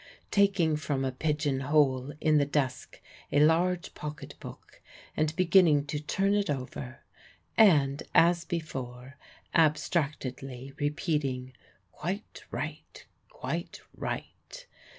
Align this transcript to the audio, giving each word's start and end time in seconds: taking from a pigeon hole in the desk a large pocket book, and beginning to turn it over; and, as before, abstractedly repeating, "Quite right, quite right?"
taking 0.31 0.75
from 0.75 1.05
a 1.05 1.11
pigeon 1.11 1.59
hole 1.59 2.11
in 2.19 2.39
the 2.39 2.43
desk 2.47 2.99
a 3.31 3.39
large 3.39 3.93
pocket 3.93 4.33
book, 4.39 4.81
and 5.15 5.35
beginning 5.35 5.85
to 5.85 5.99
turn 5.99 6.33
it 6.33 6.49
over; 6.49 7.01
and, 7.55 8.01
as 8.15 8.43
before, 8.43 9.15
abstractedly 9.53 10.73
repeating, 10.79 11.53
"Quite 11.91 12.43
right, 12.49 13.05
quite 13.29 13.81
right?" 13.95 14.65